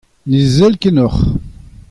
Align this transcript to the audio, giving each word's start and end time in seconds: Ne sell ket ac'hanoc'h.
Ne 0.29 0.39
sell 0.55 0.75
ket 0.81 0.87
ac'hanoc'h. 0.87 1.25